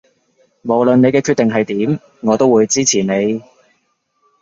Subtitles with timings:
[0.63, 3.43] 無論你嘅決定係點我都會支持你